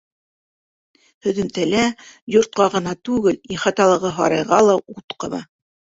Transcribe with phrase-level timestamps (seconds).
[1.27, 1.83] Һөҙөмтәлә,
[2.35, 5.43] йортҡа ғына түгел, ихаталағы һарайға ла ут ҡаба.